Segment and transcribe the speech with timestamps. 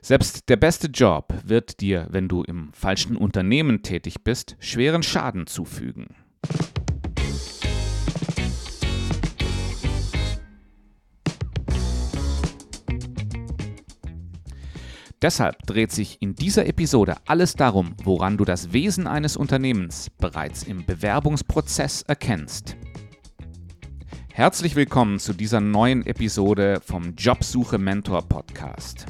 [0.00, 5.46] Selbst der beste Job wird dir, wenn du im falschen Unternehmen tätig bist, schweren Schaden
[5.46, 6.14] zufügen.
[15.20, 20.62] Deshalb dreht sich in dieser Episode alles darum, woran du das Wesen eines Unternehmens bereits
[20.62, 22.76] im Bewerbungsprozess erkennst.
[24.32, 29.06] Herzlich willkommen zu dieser neuen Episode vom Jobsuche Mentor Podcast.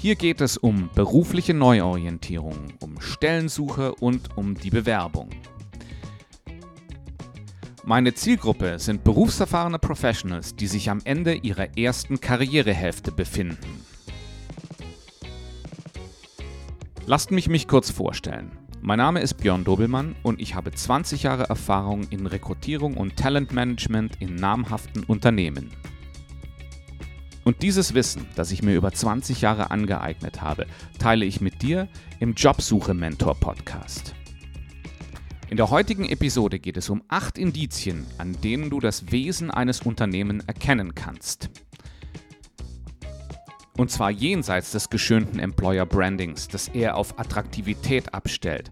[0.00, 5.28] Hier geht es um berufliche Neuorientierung, um Stellensuche und um die Bewerbung.
[7.84, 13.82] Meine Zielgruppe sind berufserfahrene Professionals, die sich am Ende ihrer ersten Karrierehälfte befinden.
[17.06, 18.52] Lasst mich mich kurz vorstellen.
[18.80, 24.22] Mein Name ist Björn Dobelmann und ich habe 20 Jahre Erfahrung in Rekrutierung und Talentmanagement
[24.22, 25.72] in namhaften Unternehmen.
[27.48, 30.66] Und dieses Wissen, das ich mir über 20 Jahre angeeignet habe,
[30.98, 31.88] teile ich mit dir
[32.20, 34.14] im Jobsuche Mentor Podcast.
[35.48, 39.80] In der heutigen Episode geht es um acht Indizien, an denen du das Wesen eines
[39.80, 41.48] Unternehmens erkennen kannst.
[43.78, 48.68] Und zwar jenseits des geschönten Employer Brandings, das eher auf Attraktivität abstellt.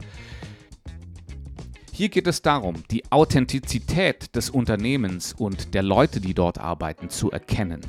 [1.93, 7.31] Hier geht es darum, die Authentizität des Unternehmens und der Leute, die dort arbeiten, zu
[7.31, 7.81] erkennen.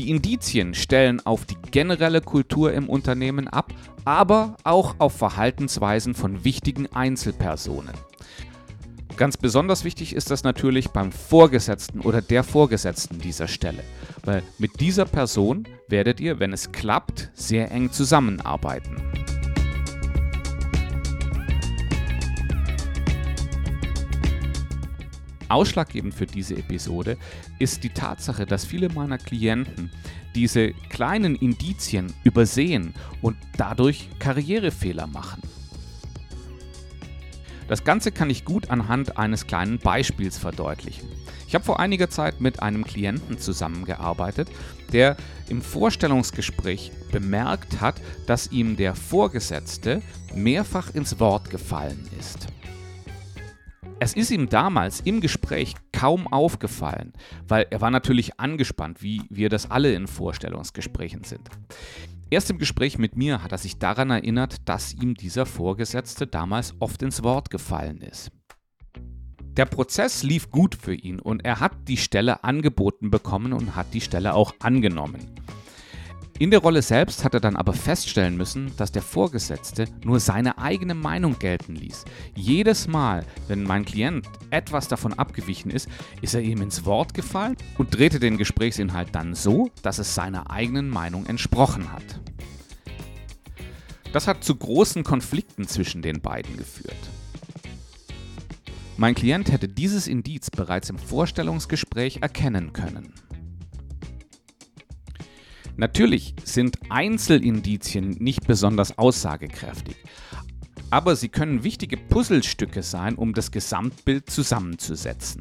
[0.00, 3.70] Die Indizien stellen auf die generelle Kultur im Unternehmen ab,
[4.06, 7.92] aber auch auf Verhaltensweisen von wichtigen Einzelpersonen.
[9.18, 13.84] Ganz besonders wichtig ist das natürlich beim Vorgesetzten oder der Vorgesetzten dieser Stelle,
[14.24, 18.96] weil mit dieser Person werdet ihr, wenn es klappt, sehr eng zusammenarbeiten.
[25.50, 27.16] Ausschlaggebend für diese Episode
[27.58, 29.90] ist die Tatsache, dass viele meiner Klienten
[30.34, 35.42] diese kleinen Indizien übersehen und dadurch Karrierefehler machen.
[37.68, 41.08] Das Ganze kann ich gut anhand eines kleinen Beispiels verdeutlichen.
[41.46, 44.48] Ich habe vor einiger Zeit mit einem Klienten zusammengearbeitet,
[44.92, 45.16] der
[45.48, 50.02] im Vorstellungsgespräch bemerkt hat, dass ihm der Vorgesetzte
[50.34, 52.48] mehrfach ins Wort gefallen ist.
[54.02, 57.12] Es ist ihm damals im Gespräch kaum aufgefallen,
[57.46, 61.50] weil er war natürlich angespannt, wie wir das alle in Vorstellungsgesprächen sind.
[62.30, 66.74] Erst im Gespräch mit mir hat er sich daran erinnert, dass ihm dieser Vorgesetzte damals
[66.78, 68.30] oft ins Wort gefallen ist.
[69.58, 73.92] Der Prozess lief gut für ihn und er hat die Stelle angeboten bekommen und hat
[73.92, 75.26] die Stelle auch angenommen.
[76.40, 80.56] In der Rolle selbst hat er dann aber feststellen müssen, dass der Vorgesetzte nur seine
[80.56, 82.06] eigene Meinung gelten ließ.
[82.34, 85.86] Jedes Mal, wenn mein Klient etwas davon abgewichen ist,
[86.22, 90.50] ist er ihm ins Wort gefallen und drehte den Gesprächsinhalt dann so, dass es seiner
[90.50, 92.20] eigenen Meinung entsprochen hat.
[94.14, 96.96] Das hat zu großen Konflikten zwischen den beiden geführt.
[98.96, 103.12] Mein Klient hätte dieses Indiz bereits im Vorstellungsgespräch erkennen können.
[105.80, 109.96] Natürlich sind Einzelindizien nicht besonders aussagekräftig,
[110.90, 115.40] aber sie können wichtige Puzzlestücke sein, um das Gesamtbild zusammenzusetzen.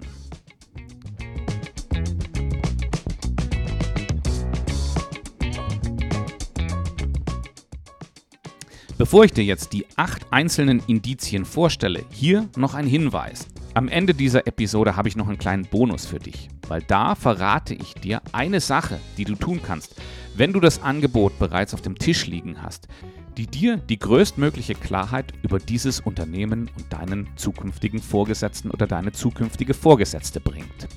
[8.97, 13.45] Bevor ich dir jetzt die acht einzelnen Indizien vorstelle, hier noch ein Hinweis.
[13.73, 17.73] Am Ende dieser Episode habe ich noch einen kleinen Bonus für dich, weil da verrate
[17.73, 19.95] ich dir eine Sache, die du tun kannst,
[20.39, 22.87] wenn du das Angebot bereits auf dem Tisch liegen hast,
[23.35, 29.73] die dir die größtmögliche Klarheit über dieses Unternehmen und deinen zukünftigen Vorgesetzten oder deine zukünftige
[29.73, 30.87] Vorgesetzte bringt.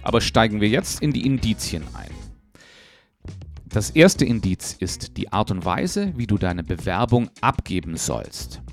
[0.00, 2.10] Aber steigen wir jetzt in die Indizien ein.
[3.66, 8.63] Das erste Indiz ist die Art und Weise, wie du deine Bewerbung abgeben sollst.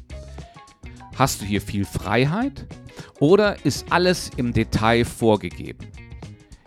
[1.15, 2.67] Hast du hier viel Freiheit
[3.19, 5.87] oder ist alles im Detail vorgegeben?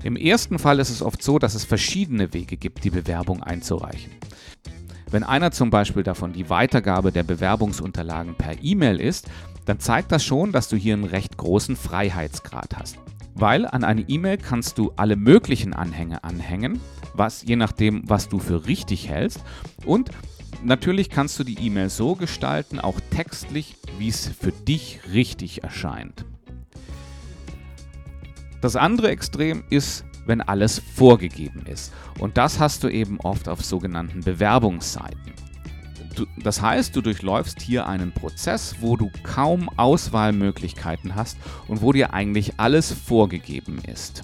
[0.02, 4.12] Im ersten Fall ist es oft so, dass es verschiedene Wege gibt, die Bewerbung einzureichen.
[5.10, 9.28] Wenn einer zum Beispiel davon die Weitergabe der Bewerbungsunterlagen per E-Mail ist,
[9.64, 12.98] dann zeigt das schon, dass du hier einen recht großen Freiheitsgrad hast.
[13.34, 16.80] Weil an eine E-Mail kannst du alle möglichen Anhänge anhängen,
[17.14, 19.42] was je nachdem, was du für richtig hältst.
[19.84, 20.10] Und
[20.62, 26.24] Natürlich kannst du die E-Mail so gestalten, auch textlich, wie es für dich richtig erscheint.
[28.60, 31.92] Das andere Extrem ist, wenn alles vorgegeben ist.
[32.18, 35.34] Und das hast du eben oft auf sogenannten Bewerbungsseiten.
[36.14, 41.36] Du, das heißt, du durchläufst hier einen Prozess, wo du kaum Auswahlmöglichkeiten hast
[41.66, 44.22] und wo dir eigentlich alles vorgegeben ist.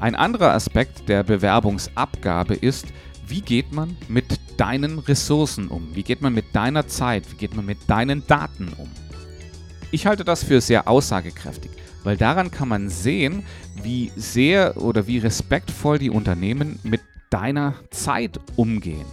[0.00, 2.86] Ein anderer Aspekt der Bewerbungsabgabe ist,
[3.26, 5.94] wie geht man mit deinen Ressourcen um?
[5.94, 7.30] Wie geht man mit deiner Zeit?
[7.30, 8.88] Wie geht man mit deinen Daten um?
[9.90, 11.70] Ich halte das für sehr aussagekräftig,
[12.02, 13.44] weil daran kann man sehen,
[13.82, 17.00] wie sehr oder wie respektvoll die Unternehmen mit
[17.30, 19.06] deiner Zeit umgehen.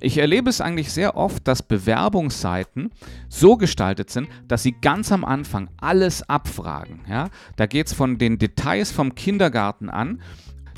[0.00, 2.90] Ich erlebe es eigentlich sehr oft, dass Bewerbungsseiten
[3.28, 7.00] so gestaltet sind, dass sie ganz am Anfang alles abfragen.
[7.08, 7.30] Ja?
[7.56, 10.20] Da geht es von den Details vom Kindergarten an.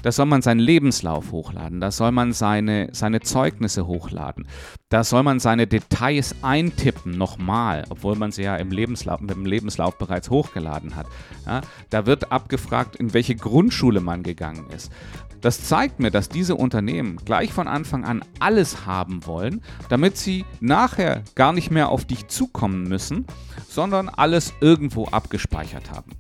[0.02, 4.46] Da soll man seinen Lebenslauf hochladen, da soll man seine, seine Zeugnisse hochladen,
[4.88, 9.98] da soll man seine Details eintippen, nochmal, obwohl man sie ja im Lebenslauf, im Lebenslauf
[9.98, 11.06] bereits hochgeladen hat.
[11.46, 11.60] Ja,
[11.90, 14.90] da wird abgefragt, in welche Grundschule man gegangen ist.
[15.40, 20.44] Das zeigt mir, dass diese Unternehmen gleich von Anfang an alles haben wollen, damit sie
[20.60, 23.26] nachher gar nicht mehr auf dich zukommen müssen,
[23.68, 26.12] sondern alles irgendwo abgespeichert haben.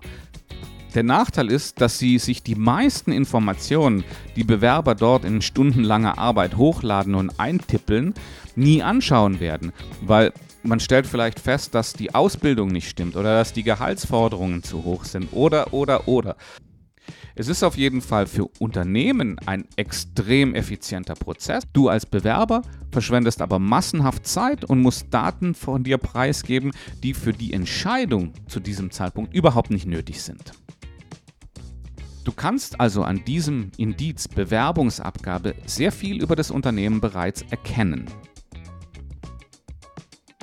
[0.94, 4.02] Der Nachteil ist, dass sie sich die meisten Informationen,
[4.34, 8.14] die Bewerber dort in stundenlanger Arbeit hochladen und eintippeln,
[8.56, 10.32] nie anschauen werden, weil
[10.64, 15.04] man stellt vielleicht fest, dass die Ausbildung nicht stimmt oder dass die Gehaltsforderungen zu hoch
[15.04, 16.36] sind oder oder oder.
[17.34, 21.64] Es ist auf jeden Fall für Unternehmen ein extrem effizienter Prozess.
[21.72, 26.72] Du als Bewerber verschwendest aber massenhaft Zeit und musst Daten von dir preisgeben,
[27.02, 30.52] die für die Entscheidung zu diesem Zeitpunkt überhaupt nicht nötig sind.
[32.24, 38.06] Du kannst also an diesem Indiz Bewerbungsabgabe sehr viel über das Unternehmen bereits erkennen.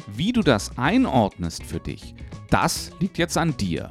[0.08, 2.16] Wie du das einordnest für dich,
[2.50, 3.90] das liegt jetzt an dir.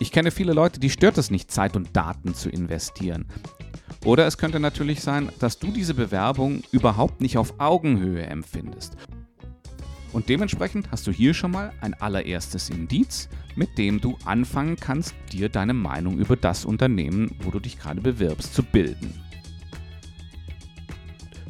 [0.00, 3.26] Ich kenne viele Leute, die stört es nicht, Zeit und Daten zu investieren.
[4.04, 8.96] Oder es könnte natürlich sein, dass du diese Bewerbung überhaupt nicht auf Augenhöhe empfindest.
[10.12, 15.14] Und dementsprechend hast du hier schon mal ein allererstes Indiz, mit dem du anfangen kannst,
[15.32, 19.12] dir deine Meinung über das Unternehmen, wo du dich gerade bewirbst, zu bilden.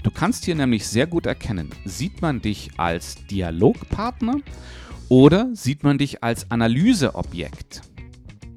[0.03, 4.37] Du kannst hier nämlich sehr gut erkennen, sieht man dich als Dialogpartner
[5.09, 7.83] oder sieht man dich als Analyseobjekt.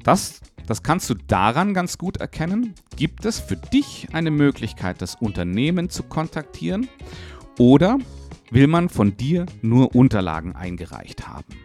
[0.04, 2.74] Das, das kannst du daran ganz gut erkennen.
[2.96, 6.88] Gibt es für dich eine Möglichkeit, das Unternehmen zu kontaktieren?
[7.60, 7.98] Oder
[8.50, 11.56] will man von dir nur Unterlagen eingereicht haben?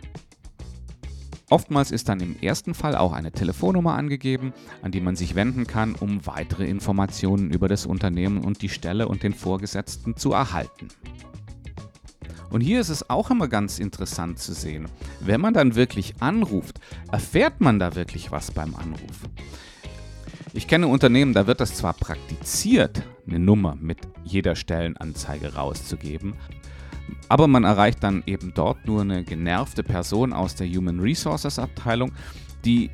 [1.48, 4.52] Oftmals ist dann im ersten Fall auch eine Telefonnummer angegeben,
[4.82, 9.06] an die man sich wenden kann, um weitere Informationen über das Unternehmen und die Stelle
[9.06, 10.88] und den Vorgesetzten zu erhalten.
[12.56, 14.88] Und hier ist es auch immer ganz interessant zu sehen,
[15.20, 16.81] wenn man dann wirklich anruft,
[17.12, 19.29] erfährt man da wirklich was beim Anruf.
[20.55, 26.32] Ich kenne Unternehmen, da wird das zwar praktiziert, eine Nummer mit jeder Stellenanzeige rauszugeben,
[27.29, 32.12] aber man erreicht dann eben dort nur eine genervte Person aus der Human Resources Abteilung,
[32.64, 32.88] die,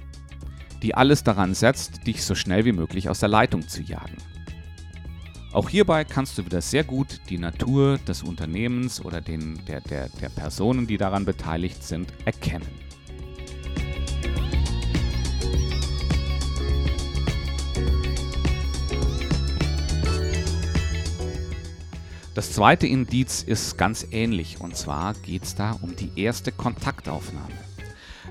[0.83, 4.17] die alles daran setzt, dich so schnell wie möglich aus der Leitung zu jagen.
[5.53, 10.09] Auch hierbei kannst du wieder sehr gut die Natur des Unternehmens oder den, der, der,
[10.09, 12.67] der Personen, die daran beteiligt sind, erkennen.
[22.35, 27.53] Das zweite Indiz ist ganz ähnlich und zwar geht es da um die erste Kontaktaufnahme.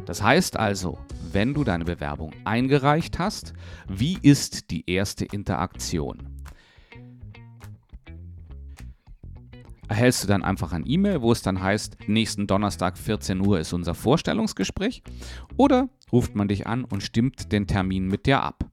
[0.08, 0.98] Das heißt also,
[1.32, 3.54] wenn du deine Bewerbung eingereicht hast,
[3.88, 6.31] wie ist die erste Interaktion?
[9.92, 13.74] Erhältst du dann einfach ein E-Mail, wo es dann heißt, nächsten Donnerstag 14 Uhr ist
[13.74, 15.04] unser Vorstellungsgespräch.
[15.58, 18.64] Oder ruft man dich an und stimmt den Termin mit dir ab.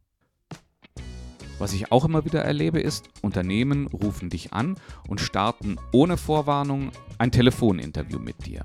[1.59, 4.77] Was ich auch immer wieder erlebe, ist, Unternehmen rufen dich an
[5.09, 8.65] und starten ohne Vorwarnung ein Telefoninterview mit dir.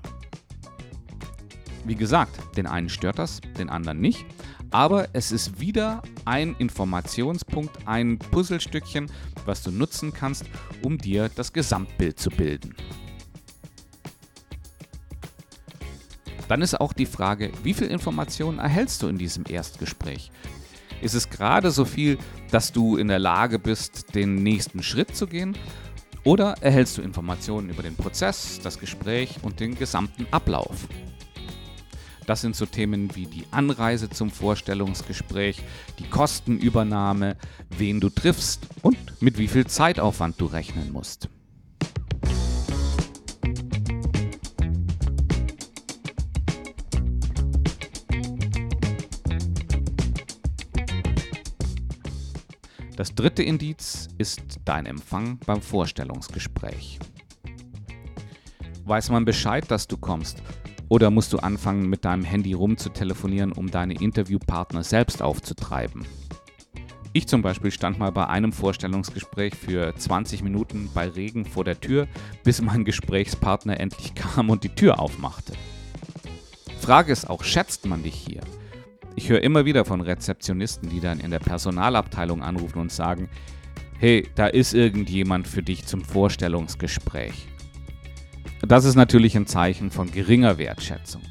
[1.85, 4.25] Wie gesagt, den einen stört das, den anderen nicht,
[4.71, 9.11] aber es ist wieder ein Informationspunkt, ein Puzzlestückchen,
[9.45, 10.45] was du nutzen kannst,
[10.81, 12.75] um dir das Gesamtbild zu bilden.
[16.47, 20.31] Dann ist auch die Frage, wie viel Informationen erhältst du in diesem Erstgespräch?
[21.01, 22.17] Ist es gerade so viel,
[22.51, 25.57] dass du in der Lage bist, den nächsten Schritt zu gehen?
[26.23, 30.87] Oder erhältst du Informationen über den Prozess, das Gespräch und den gesamten Ablauf?
[32.25, 35.61] Das sind so Themen wie die Anreise zum Vorstellungsgespräch,
[35.99, 37.35] die Kostenübernahme,
[37.77, 41.29] wen du triffst und mit wie viel Zeitaufwand du rechnen musst.
[52.95, 56.99] Das dritte Indiz ist dein Empfang beim Vorstellungsgespräch.
[58.85, 60.41] Weiß man Bescheid, dass du kommst?
[60.89, 66.05] Oder musst du anfangen, mit deinem Handy rumzutelefonieren, um deine Interviewpartner selbst aufzutreiben?
[67.15, 71.79] Ich zum Beispiel stand mal bei einem Vorstellungsgespräch für 20 Minuten bei Regen vor der
[71.79, 72.07] Tür,
[72.43, 75.53] bis mein Gesprächspartner endlich kam und die Tür aufmachte.
[76.79, 78.41] Frage ist auch, schätzt man dich hier?
[79.15, 83.29] Ich höre immer wieder von Rezeptionisten, die dann in der Personalabteilung anrufen und sagen,
[83.99, 87.47] hey, da ist irgendjemand für dich zum Vorstellungsgespräch.
[88.73, 91.21] Das ist natürlich ein Zeichen von geringer Wertschätzung.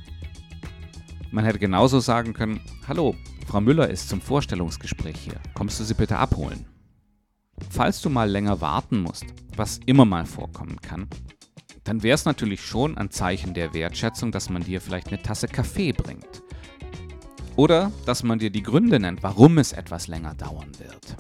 [1.33, 3.17] Man hätte genauso sagen können, hallo,
[3.49, 5.41] Frau Müller ist zum Vorstellungsgespräch hier.
[5.53, 6.67] Kommst du sie bitte abholen?
[7.69, 9.25] Falls du mal länger warten musst,
[9.57, 11.09] was immer mal vorkommen kann,
[11.83, 15.49] dann wäre es natürlich schon ein Zeichen der Wertschätzung, dass man dir vielleicht eine Tasse
[15.49, 16.45] Kaffee bringt.
[17.57, 21.17] Oder dass man dir die Gründe nennt, warum es etwas länger dauern wird.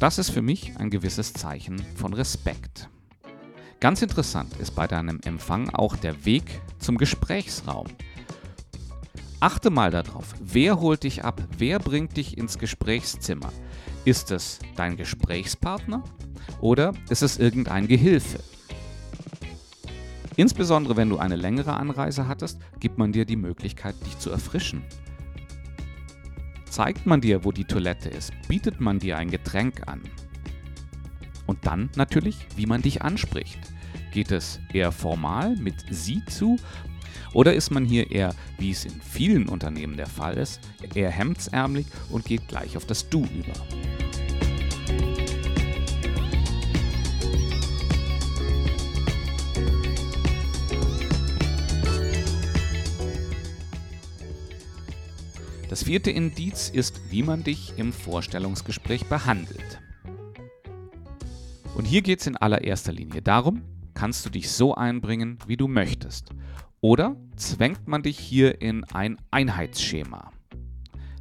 [0.00, 2.88] Das ist für mich ein gewisses Zeichen von Respekt.
[3.82, 6.44] Ganz interessant ist bei deinem Empfang auch der Weg
[6.78, 7.88] zum Gesprächsraum.
[9.40, 13.52] Achte mal darauf, wer holt dich ab, wer bringt dich ins Gesprächszimmer.
[14.04, 16.04] Ist es dein Gesprächspartner
[16.60, 18.38] oder ist es irgendein Gehilfe?
[20.36, 24.84] Insbesondere wenn du eine längere Anreise hattest, gibt man dir die Möglichkeit, dich zu erfrischen.
[26.70, 30.02] Zeigt man dir, wo die Toilette ist, bietet man dir ein Getränk an.
[31.46, 33.58] Und dann natürlich, wie man dich anspricht.
[34.12, 36.58] Geht es eher formal mit Sie zu
[37.32, 40.60] oder ist man hier eher, wie es in vielen Unternehmen der Fall ist,
[40.94, 43.52] eher hemdsärmlich und geht gleich auf das Du über?
[55.70, 59.81] Das vierte Indiz ist, wie man dich im Vorstellungsgespräch behandelt.
[61.92, 63.60] Hier geht es in allererster Linie darum,
[63.92, 66.30] kannst du dich so einbringen, wie du möchtest.
[66.80, 70.32] Oder zwängt man dich hier in ein Einheitsschema?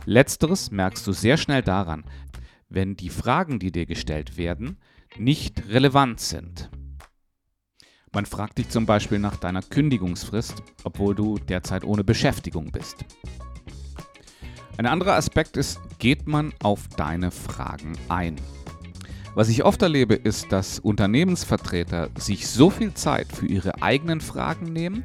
[0.06, 2.06] Letzteres merkst du sehr schnell daran,
[2.70, 4.78] wenn die Fragen, die dir gestellt werden,
[5.18, 6.70] nicht relevant sind.
[8.13, 13.04] Man fragt dich zum Beispiel nach deiner Kündigungsfrist, obwohl du derzeit ohne Beschäftigung bist.
[14.78, 18.38] Ein anderer Aspekt ist, geht man auf deine Fragen ein?
[19.34, 24.74] Was ich oft erlebe, ist, dass Unternehmensvertreter sich so viel Zeit für ihre eigenen Fragen
[24.74, 25.04] nehmen,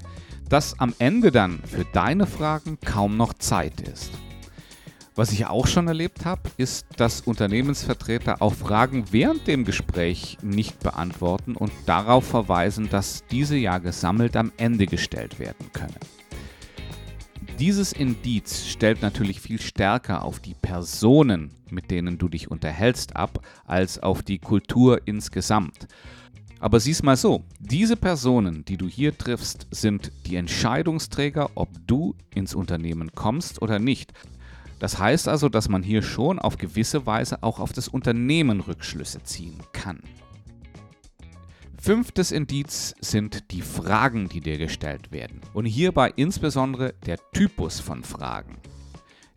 [0.49, 4.11] dass am Ende dann für deine Fragen kaum noch Zeit ist.
[5.14, 10.80] Was ich auch schon erlebt habe, ist, dass Unternehmensvertreter auch Fragen während dem Gespräch nicht
[10.80, 15.97] beantworten und darauf verweisen, dass diese ja gesammelt am Ende gestellt werden können.
[17.58, 23.40] Dieses Indiz stellt natürlich viel stärker auf die Personen, mit denen du dich unterhältst, ab,
[23.64, 25.88] als auf die Kultur insgesamt.
[26.60, 32.14] Aber sieh's mal so, diese Personen, die du hier triffst, sind die Entscheidungsträger, ob du
[32.34, 34.12] ins Unternehmen kommst oder nicht.
[34.78, 39.22] Das heißt also, dass man hier schon auf gewisse Weise auch auf das Unternehmen Rückschlüsse
[39.22, 40.00] ziehen kann.
[41.78, 45.40] Fünftes Indiz sind die Fragen, die dir gestellt werden.
[45.52, 48.56] Und hierbei insbesondere der Typus von Fragen.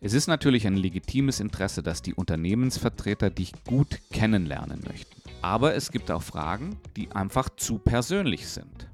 [0.00, 5.20] Es ist natürlich ein legitimes Interesse, dass die Unternehmensvertreter dich gut kennenlernen möchten.
[5.42, 8.88] Aber es gibt auch Fragen, die einfach zu persönlich sind.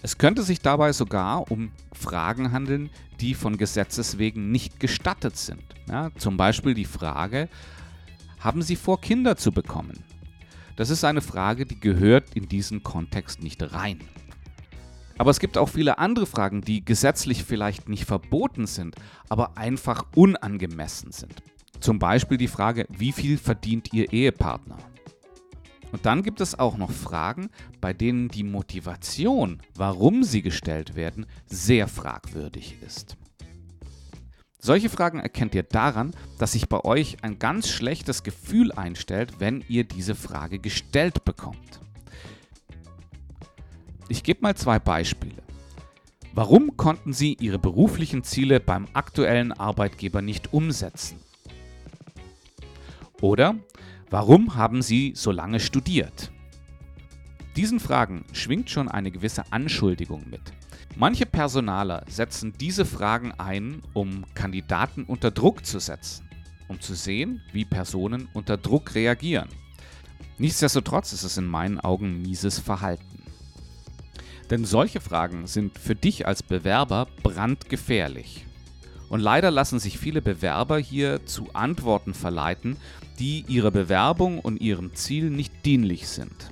[0.00, 2.90] Es könnte sich dabei sogar um Fragen handeln,
[3.20, 5.62] die von Gesetzes wegen nicht gestattet sind.
[5.88, 7.48] Ja, zum Beispiel die Frage,
[8.40, 10.02] haben Sie vor, Kinder zu bekommen?
[10.76, 14.00] Das ist eine Frage, die gehört in diesen Kontext nicht rein.
[15.18, 18.96] Aber es gibt auch viele andere Fragen, die gesetzlich vielleicht nicht verboten sind,
[19.28, 21.42] aber einfach unangemessen sind.
[21.80, 24.78] Zum Beispiel die Frage, wie viel verdient Ihr Ehepartner?
[25.92, 27.50] Und dann gibt es auch noch Fragen,
[27.80, 33.18] bei denen die Motivation, warum sie gestellt werden, sehr fragwürdig ist.
[34.64, 39.64] Solche Fragen erkennt ihr daran, dass sich bei euch ein ganz schlechtes Gefühl einstellt, wenn
[39.68, 41.80] ihr diese Frage gestellt bekommt.
[44.08, 45.42] Ich gebe mal zwei Beispiele.
[46.32, 51.18] Warum konnten Sie Ihre beruflichen Ziele beim aktuellen Arbeitgeber nicht umsetzen?
[53.20, 53.56] Oder
[54.10, 56.30] warum haben Sie so lange studiert?
[57.56, 60.52] Diesen Fragen schwingt schon eine gewisse Anschuldigung mit.
[60.94, 66.28] Manche Personaler setzen diese Fragen ein, um Kandidaten unter Druck zu setzen,
[66.68, 69.48] um zu sehen, wie Personen unter Druck reagieren.
[70.36, 73.22] Nichtsdestotrotz ist es in meinen Augen mieses Verhalten.
[74.50, 78.46] Denn solche Fragen sind für dich als Bewerber brandgefährlich.
[79.08, 82.76] Und leider lassen sich viele Bewerber hier zu Antworten verleiten,
[83.18, 86.51] die ihrer Bewerbung und ihrem Ziel nicht dienlich sind.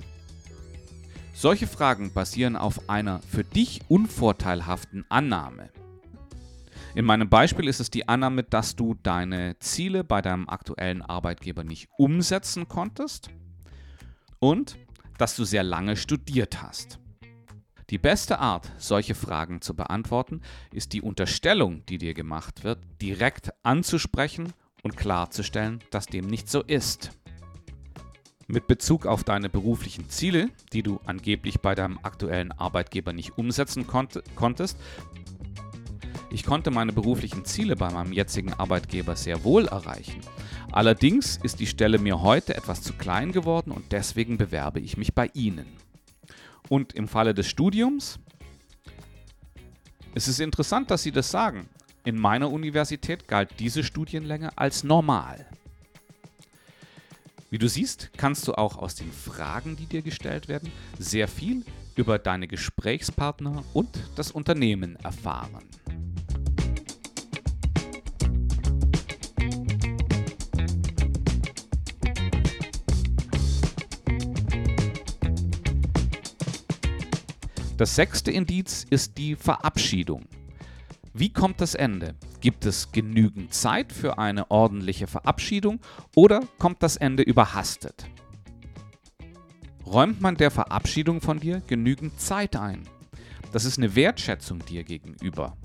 [1.41, 5.71] Solche Fragen basieren auf einer für dich unvorteilhaften Annahme.
[6.93, 11.63] In meinem Beispiel ist es die Annahme, dass du deine Ziele bei deinem aktuellen Arbeitgeber
[11.63, 13.31] nicht umsetzen konntest
[14.37, 14.77] und
[15.17, 16.99] dass du sehr lange studiert hast.
[17.89, 23.51] Die beste Art, solche Fragen zu beantworten, ist die Unterstellung, die dir gemacht wird, direkt
[23.63, 27.09] anzusprechen und klarzustellen, dass dem nicht so ist.
[28.51, 33.87] Mit Bezug auf deine beruflichen Ziele, die du angeblich bei deinem aktuellen Arbeitgeber nicht umsetzen
[33.87, 34.77] konnt konntest,
[36.31, 40.19] ich konnte meine beruflichen Ziele bei meinem jetzigen Arbeitgeber sehr wohl erreichen.
[40.69, 45.13] Allerdings ist die Stelle mir heute etwas zu klein geworden und deswegen bewerbe ich mich
[45.13, 45.67] bei Ihnen.
[46.67, 48.19] Und im Falle des Studiums,
[50.13, 51.69] es ist interessant, dass Sie das sagen.
[52.03, 55.47] In meiner Universität galt diese Studienlänge als normal.
[57.51, 61.65] Wie du siehst, kannst du auch aus den Fragen, die dir gestellt werden, sehr viel
[61.97, 65.65] über deine Gesprächspartner und das Unternehmen erfahren.
[77.75, 80.25] Das sechste Indiz ist die Verabschiedung.
[81.13, 82.15] Wie kommt das Ende?
[82.41, 85.79] Gibt es genügend Zeit für eine ordentliche Verabschiedung
[86.15, 88.07] oder kommt das Ende überhastet?
[89.85, 92.81] Räumt man der Verabschiedung von dir genügend Zeit ein?
[93.51, 95.55] Das ist eine Wertschätzung dir gegenüber.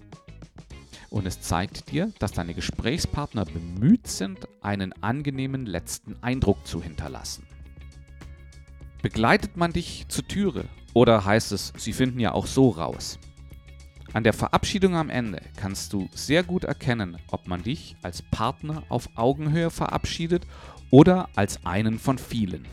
[1.08, 7.46] Und es zeigt dir, dass deine Gesprächspartner bemüht sind, einen angenehmen letzten Eindruck zu hinterlassen.
[9.00, 13.18] Begleitet man dich zur Türe oder heißt es, sie finden ja auch so raus?
[14.12, 18.82] An der Verabschiedung am Ende kannst du sehr gut erkennen, ob man dich als Partner
[18.88, 20.46] auf Augenhöhe verabschiedet
[20.90, 22.66] oder als einen von vielen.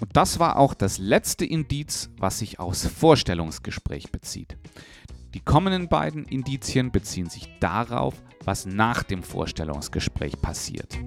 [0.00, 4.56] Und das war auch das letzte Indiz, was sich aufs Vorstellungsgespräch bezieht.
[5.34, 10.98] Die kommenden beiden Indizien beziehen sich darauf, was nach dem Vorstellungsgespräch passiert.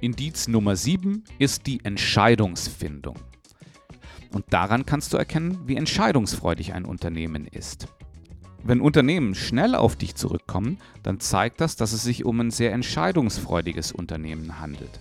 [0.00, 3.16] Indiz Nummer 7 ist die Entscheidungsfindung.
[4.32, 7.88] Und daran kannst du erkennen, wie entscheidungsfreudig ein Unternehmen ist.
[8.62, 12.72] Wenn Unternehmen schnell auf dich zurückkommen, dann zeigt das, dass es sich um ein sehr
[12.72, 15.00] entscheidungsfreudiges Unternehmen handelt.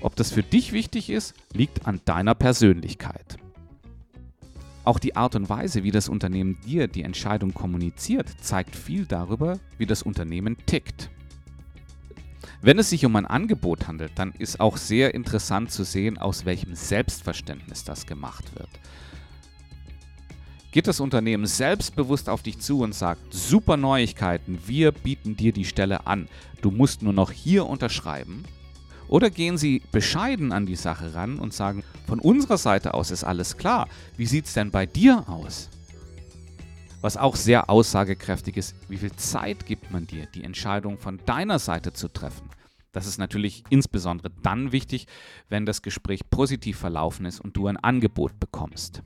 [0.00, 3.38] Ob das für dich wichtig ist, liegt an deiner Persönlichkeit.
[4.84, 9.58] Auch die Art und Weise, wie das Unternehmen dir die Entscheidung kommuniziert, zeigt viel darüber,
[9.78, 11.10] wie das Unternehmen tickt.
[12.62, 16.44] Wenn es sich um ein Angebot handelt, dann ist auch sehr interessant zu sehen, aus
[16.44, 18.70] welchem Selbstverständnis das gemacht wird.
[20.72, 25.64] Geht das Unternehmen selbstbewusst auf dich zu und sagt, super Neuigkeiten, wir bieten dir die
[25.64, 26.28] Stelle an,
[26.60, 28.44] du musst nur noch hier unterschreiben?
[29.08, 33.24] Oder gehen sie bescheiden an die Sache ran und sagen, von unserer Seite aus ist
[33.24, 35.70] alles klar, wie sieht es denn bei dir aus?
[37.06, 41.60] Was auch sehr aussagekräftig ist, wie viel Zeit gibt man dir, die Entscheidung von deiner
[41.60, 42.50] Seite zu treffen.
[42.90, 45.06] Das ist natürlich insbesondere dann wichtig,
[45.48, 49.04] wenn das Gespräch positiv verlaufen ist und du ein Angebot bekommst.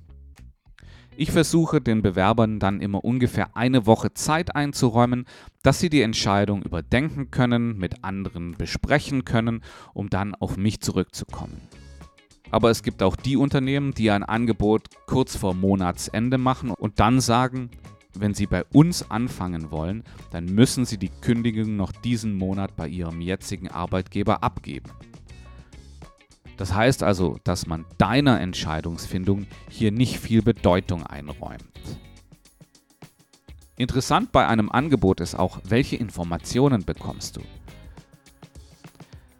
[1.14, 5.26] Ich versuche den Bewerbern dann immer ungefähr eine Woche Zeit einzuräumen,
[5.62, 11.60] dass sie die Entscheidung überdenken können, mit anderen besprechen können, um dann auf mich zurückzukommen.
[12.50, 17.20] Aber es gibt auch die Unternehmen, die ein Angebot kurz vor Monatsende machen und dann
[17.20, 17.70] sagen,
[18.14, 22.88] wenn Sie bei uns anfangen wollen, dann müssen Sie die Kündigung noch diesen Monat bei
[22.88, 24.90] Ihrem jetzigen Arbeitgeber abgeben.
[26.56, 31.64] Das heißt also, dass man deiner Entscheidungsfindung hier nicht viel Bedeutung einräumt.
[33.76, 37.40] Interessant bei einem Angebot ist auch, welche Informationen bekommst du.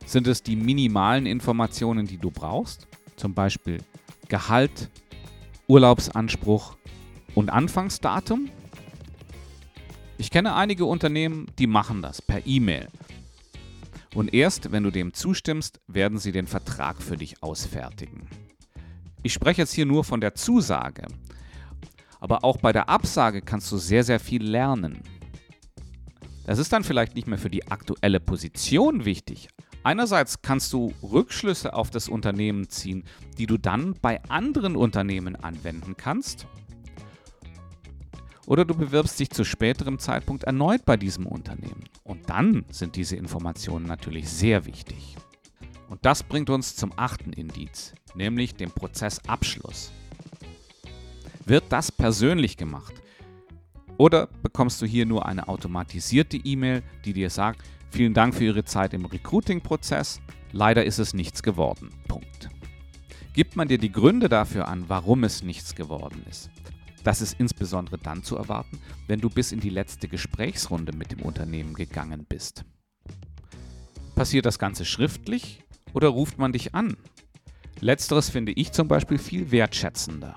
[0.07, 2.89] Sind es die minimalen Informationen, die du brauchst?
[3.21, 3.83] Zum Beispiel
[4.29, 4.89] Gehalt,
[5.69, 6.79] Urlaubsanspruch
[7.35, 8.49] und Anfangsdatum?
[10.17, 12.89] Ich kenne einige Unternehmen, die machen das per E-Mail.
[14.15, 18.27] Und erst wenn du dem zustimmst, werden sie den Vertrag für dich ausfertigen.
[19.23, 21.07] Ich spreche jetzt hier nur von der Zusage.
[22.21, 25.03] Aber auch bei der Absage kannst du sehr, sehr viel lernen.
[26.47, 29.51] Das ist dann vielleicht nicht mehr für die aktuelle Position wichtig.
[29.83, 33.05] Einerseits kannst du Rückschlüsse auf das Unternehmen ziehen,
[33.39, 36.47] die du dann bei anderen Unternehmen anwenden kannst
[38.51, 41.85] oder du bewirbst dich zu späterem Zeitpunkt erneut bei diesem Unternehmen.
[42.03, 45.17] Und dann sind diese Informationen natürlich sehr wichtig.
[45.89, 49.93] Und das bringt uns zum achten Indiz, nämlich dem Prozessabschluss.
[51.47, 52.95] Wird das persönlich gemacht?
[53.99, 58.65] Oder bekommst du hier nur eine automatisierte E-Mail, die dir sagt, vielen Dank für Ihre
[58.65, 60.21] Zeit im Recruiting-Prozess,
[60.53, 61.91] leider ist es nichts geworden.
[62.09, 62.49] Punkt.
[63.33, 66.51] Gibt man dir die Gründe dafür an, warum es nichts geworden ist?
[67.05, 71.23] Das ist insbesondere dann zu erwarten, wenn du bis in die letzte Gesprächsrunde mit dem
[71.23, 72.65] Unternehmen gegangen bist.
[74.15, 75.63] Passiert das Ganze schriftlich
[75.95, 76.97] oder ruft man dich an?
[77.81, 80.37] Letzteres finde ich zum Beispiel viel wertschätzender.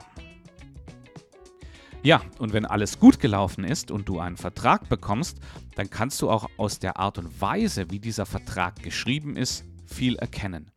[2.04, 5.38] Ja, und wenn alles gut gelaufen ist und du einen Vertrag bekommst,
[5.76, 10.18] dann kannst du auch aus der Art und Weise, wie dieser Vertrag geschrieben ist, viel
[10.18, 10.70] erkennen.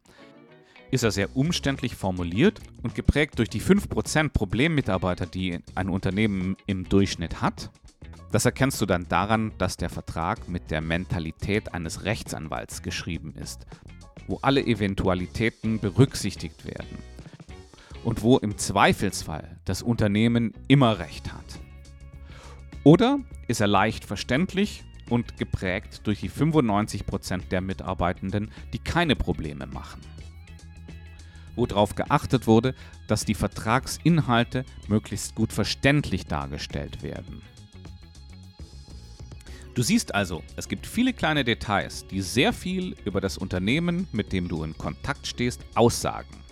[0.93, 6.89] Ist er sehr umständlich formuliert und geprägt durch die 5% Problemmitarbeiter, die ein Unternehmen im
[6.89, 7.73] Durchschnitt hat?
[8.31, 13.67] Das erkennst du dann daran, dass der Vertrag mit der Mentalität eines Rechtsanwalts geschrieben ist,
[14.29, 17.16] wo alle Eventualitäten berücksichtigt werden
[18.07, 21.59] und wo im Zweifelsfall das Unternehmen immer recht hat.
[22.85, 29.67] Oder ist er leicht verständlich und geprägt durch die 95% der Mitarbeitenden, die keine Probleme
[29.67, 30.01] machen
[31.57, 32.75] wo darauf geachtet wurde,
[33.09, 37.41] dass die Vertragsinhalte möglichst gut verständlich dargestellt werden.
[39.75, 44.35] Du siehst also, es gibt viele kleine Details, die sehr viel über das Unternehmen, mit
[44.35, 46.46] dem du in Kontakt stehst, aussagen.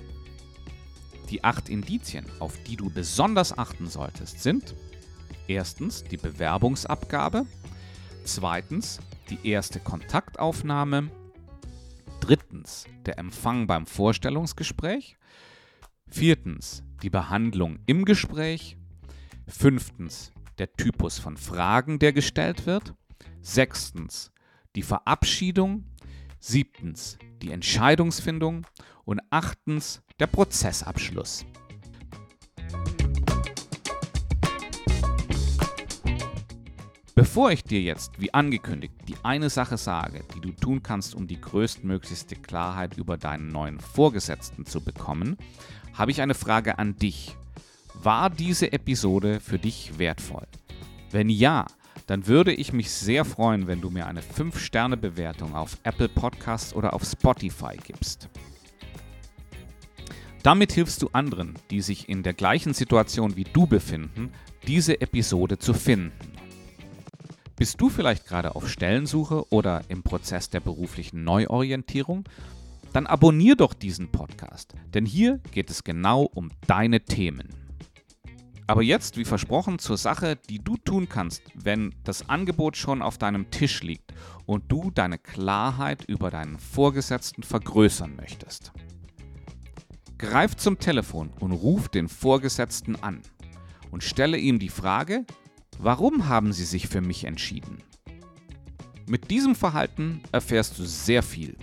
[1.35, 4.77] Die acht Indizien, auf die du besonders achten solltest, sind
[5.49, 7.45] erstens die Bewerbungsabgabe,
[8.23, 11.11] zweitens die erste Kontaktaufnahme,
[12.21, 15.17] Drittens der Empfang beim Vorstellungsgespräch.
[16.09, 18.77] Viertens die Behandlung im Gespräch.
[19.49, 22.95] Fünftens der Typus von Fragen, der gestellt wird.
[23.43, 24.31] Sechstens
[24.77, 25.85] die Verabschiedung.
[26.39, 28.65] Siebtens die Entscheidungsfindung.
[29.05, 31.45] Und achtens der Prozessabschluss.
[37.15, 41.29] Bevor ich dir jetzt, wie angekündigt, die eine Sache sage, die du tun kannst, um
[41.29, 45.37] die größtmöglichste Klarheit über deinen neuen Vorgesetzten zu bekommen,
[45.93, 47.37] habe ich eine Frage an dich.
[47.95, 50.47] War diese Episode für dich wertvoll?
[51.13, 51.67] Wenn ja,
[52.07, 56.93] dann würde ich mich sehr freuen, wenn du mir eine 5-Sterne-Bewertung auf Apple Podcasts oder
[56.93, 58.29] auf Spotify gibst.
[60.45, 64.31] Damit hilfst du anderen, die sich in der gleichen Situation wie du befinden,
[64.67, 66.13] diese Episode zu finden.
[67.57, 72.25] Bist du vielleicht gerade auf Stellensuche oder im Prozess der beruflichen Neuorientierung?
[72.93, 77.49] Dann abonnier doch diesen Podcast, denn hier geht es genau um deine Themen.
[78.67, 83.17] Aber jetzt, wie versprochen, zur Sache, die du tun kannst, wenn das Angebot schon auf
[83.17, 84.13] deinem Tisch liegt
[84.45, 88.73] und du deine Klarheit über deinen Vorgesetzten vergrößern möchtest.
[90.25, 93.23] Greif zum Telefon und ruf den Vorgesetzten an
[93.91, 95.25] und stelle ihm die Frage,
[95.79, 97.79] Warum haben sie sich für mich entschieden?
[99.07, 101.57] Mit diesem Verhalten erfährst du sehr viel.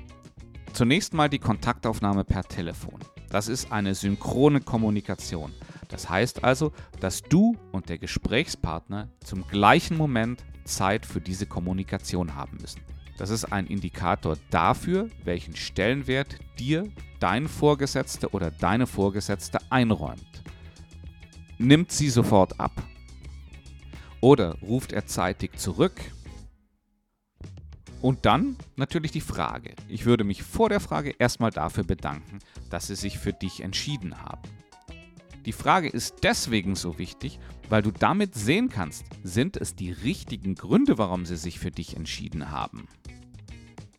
[0.74, 3.00] Zunächst mal die Kontaktaufnahme per Telefon.
[3.30, 5.54] Das ist eine synchrone Kommunikation.
[5.88, 12.36] Das heißt also, dass du und der Gesprächspartner zum gleichen Moment Zeit für diese Kommunikation
[12.36, 12.82] haben müssen.
[13.22, 20.42] Das ist ein Indikator dafür, welchen Stellenwert dir dein Vorgesetzter oder deine Vorgesetzte einräumt.
[21.60, 22.72] Nimmt sie sofort ab.
[24.22, 26.02] Oder ruft er zeitig zurück?
[28.02, 29.76] Und dann natürlich die Frage.
[29.88, 32.40] Ich würde mich vor der Frage erstmal dafür bedanken,
[32.72, 34.50] dass sie sich für dich entschieden haben.
[35.46, 40.56] Die Frage ist deswegen so wichtig, weil du damit sehen kannst, sind es die richtigen
[40.56, 42.88] Gründe, warum sie sich für dich entschieden haben.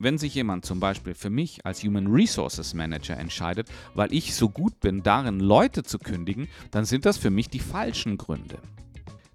[0.03, 4.49] Wenn sich jemand zum Beispiel für mich als Human Resources Manager entscheidet, weil ich so
[4.49, 8.59] gut bin, darin Leute zu kündigen, dann sind das für mich die falschen Gründe.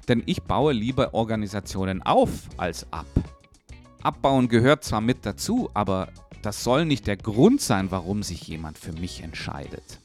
[0.10, 3.08] Denn ich baue lieber Organisationen auf als ab.
[4.03, 6.10] Abbauen gehört zwar mit dazu, aber
[6.41, 10.01] das soll nicht der Grund sein, warum sich jemand für mich entscheidet.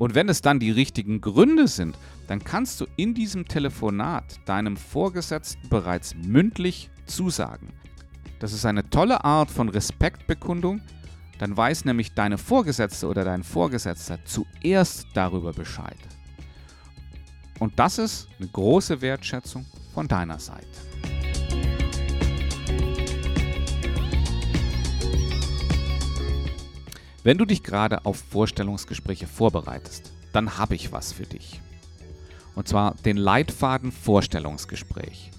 [0.00, 1.96] Und wenn es dann die richtigen Gründe sind,
[2.26, 7.68] dann kannst du in diesem Telefonat deinem Vorgesetzten bereits mündlich zusagen.
[8.38, 10.80] Das ist eine tolle Art von Respektbekundung.
[11.38, 15.96] Dann weiß nämlich deine Vorgesetzte oder dein Vorgesetzter zuerst darüber Bescheid.
[17.58, 20.66] Und das ist eine große Wertschätzung von deiner Seite.
[27.24, 31.60] Wenn du dich gerade auf Vorstellungsgespräche vorbereitest, dann habe ich was für dich.
[32.54, 35.30] Und zwar den Leitfaden Vorstellungsgespräch.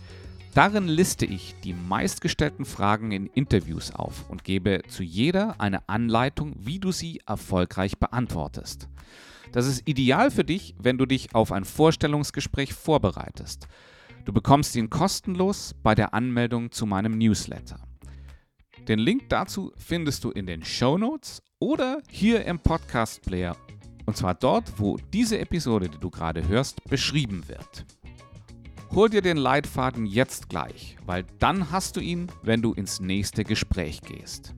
[0.59, 6.53] Darin liste ich die meistgestellten Fragen in Interviews auf und gebe zu jeder eine Anleitung,
[6.59, 8.89] wie du sie erfolgreich beantwortest.
[9.53, 13.69] Das ist ideal für dich, wenn du dich auf ein Vorstellungsgespräch vorbereitest.
[14.25, 17.79] Du bekommst ihn kostenlos bei der Anmeldung zu meinem Newsletter.
[18.85, 23.55] Den Link dazu findest du in den Show Notes oder hier im Podcast Player.
[24.05, 27.85] Und zwar dort, wo diese Episode, die du gerade hörst, beschrieben wird.
[28.91, 33.43] Hol dir den Leitfaden jetzt gleich, weil dann hast du ihn, wenn du ins nächste
[33.43, 34.55] Gespräch gehst.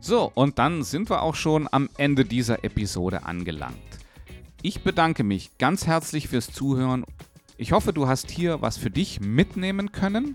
[0.00, 3.76] So, und dann sind wir auch schon am Ende dieser Episode angelangt.
[4.62, 7.04] Ich bedanke mich ganz herzlich fürs Zuhören.
[7.58, 10.34] Ich hoffe, du hast hier was für dich mitnehmen können.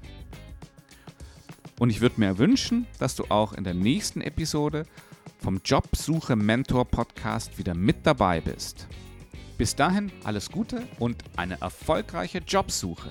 [1.79, 4.85] Und ich würde mir wünschen, dass du auch in der nächsten Episode
[5.39, 8.87] vom Jobsuche Mentor Podcast wieder mit dabei bist.
[9.61, 13.09] Bis dahin alles Gute und eine erfolgreiche Jobsuche.